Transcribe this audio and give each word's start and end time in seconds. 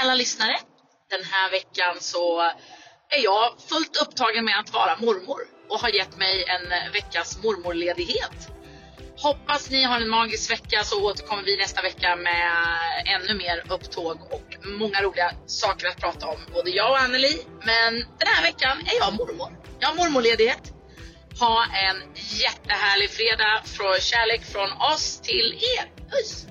alla 0.00 0.14
lyssnare. 0.14 0.56
Den 1.10 1.24
här 1.24 1.50
veckan 1.50 1.96
så 2.00 2.40
är 3.08 3.24
jag 3.24 3.54
fullt 3.68 4.02
upptagen 4.02 4.44
med 4.44 4.58
att 4.58 4.72
vara 4.72 4.96
mormor 4.96 5.40
och 5.68 5.80
har 5.80 5.88
gett 5.88 6.16
mig 6.18 6.44
en 6.44 6.92
veckas 6.92 7.42
mormorledighet. 7.42 8.48
Hoppas 9.22 9.70
ni 9.70 9.82
har 9.82 10.00
en 10.00 10.08
magisk 10.08 10.50
vecka 10.50 10.84
så 10.84 11.10
återkommer 11.10 11.42
vi 11.42 11.56
nästa 11.56 11.82
vecka 11.82 12.16
med 12.16 12.50
ännu 13.06 13.34
mer 13.34 13.72
upptåg 13.72 14.18
och 14.32 14.56
många 14.64 15.02
roliga 15.02 15.32
saker 15.46 15.88
att 15.88 16.00
prata 16.00 16.26
om. 16.26 16.38
Både 16.52 16.70
jag 16.70 16.90
och 16.90 16.98
Anneli. 16.98 17.44
Men 17.64 17.94
den 17.94 18.28
här 18.34 18.42
veckan 18.42 18.78
är 18.86 18.98
jag 18.98 19.12
mormor. 19.12 19.52
Jag 19.80 19.88
har 19.88 19.94
mormorledighet. 19.94 20.72
Ha 21.40 21.64
en 21.64 21.96
jättehärlig 22.14 23.10
fredag. 23.10 23.62
Från 23.64 23.94
kärlek 24.00 24.44
från 24.44 24.72
oss 24.72 25.20
till 25.20 25.58
er. 25.78 26.10
Puss! 26.10 26.46